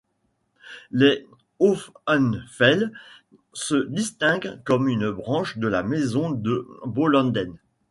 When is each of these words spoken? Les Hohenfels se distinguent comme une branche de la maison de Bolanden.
Les 0.89 1.27
Hohenfels 1.59 2.91
se 3.53 3.75
distinguent 3.75 4.59
comme 4.65 4.87
une 4.87 5.11
branche 5.11 5.59
de 5.59 5.67
la 5.67 5.83
maison 5.83 6.31
de 6.31 6.67
Bolanden. 6.87 7.55